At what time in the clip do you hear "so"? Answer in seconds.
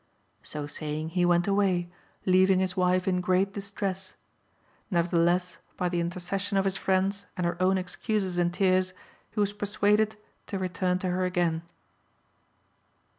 0.41-0.65